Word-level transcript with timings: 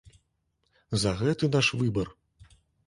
За 1.03 1.11
гэты 1.21 1.51
наш 1.59 1.67
выбар. 1.85 2.07